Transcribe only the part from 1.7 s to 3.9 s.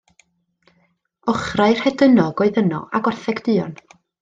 rhedynog oedd yno, a gwartheg duon.